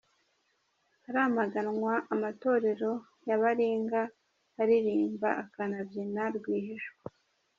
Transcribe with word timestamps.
Haramaganwa 1.03 1.93
amatorero 2.13 2.91
ya 3.27 3.35
baringa 3.41 4.01
aririmba 4.61 5.29
akanabyina 5.43 6.23
rwihishwa 6.35 7.03